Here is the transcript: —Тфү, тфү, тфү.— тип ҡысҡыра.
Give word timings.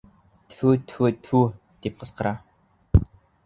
—Тфү, 0.53 0.71
тфү, 0.93 1.11
тфү.— 1.27 1.43
тип 1.83 2.03
ҡысҡыра. 2.03 2.35